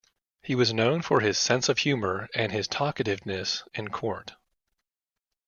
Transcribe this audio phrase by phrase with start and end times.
[0.41, 4.33] He was known for his sense of humour and his talkativeness in court.